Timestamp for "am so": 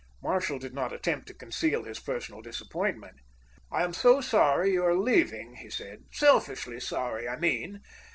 3.83-4.19